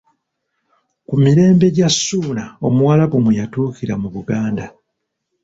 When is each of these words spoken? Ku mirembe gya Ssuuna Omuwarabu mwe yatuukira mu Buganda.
Ku 1.07 1.15
mirembe 1.23 1.65
gya 1.75 1.89
Ssuuna 1.93 2.45
Omuwarabu 2.67 3.17
mwe 3.23 3.37
yatuukira 3.39 3.93
mu 4.01 4.09
Buganda. 4.15 4.65